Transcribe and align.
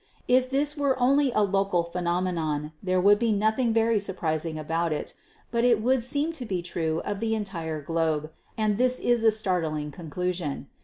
If 0.27 0.49
this 0.49 0.75
were 0.75 0.99
only 0.99 1.31
a 1.31 1.41
local 1.43 1.83
phenomenon, 1.83 2.71
there 2.81 2.99
would 2.99 3.19
be 3.19 3.31
nothing 3.31 3.71
very 3.71 3.99
surprising 3.99 4.57
about 4.57 4.91
it, 4.91 5.13
but 5.51 5.63
it 5.63 5.79
would 5.79 6.01
seem 6.01 6.33
to 6.33 6.43
be 6.47 6.63
true 6.63 7.03
of 7.05 7.19
the 7.19 7.35
entire 7.35 7.83
globe, 7.83 8.31
and 8.57 8.79
this 8.79 8.99
is 8.99 9.23
a 9.23 9.29
startling 9.31 9.91
conclusion. 9.91 10.69